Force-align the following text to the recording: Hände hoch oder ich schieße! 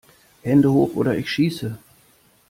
Hände 0.41 0.71
hoch 0.71 0.95
oder 0.95 1.15
ich 1.15 1.29
schieße! 1.29 1.77